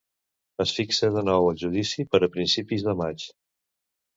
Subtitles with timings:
[0.63, 3.29] Es fixa de nou el judici per a principis de maig.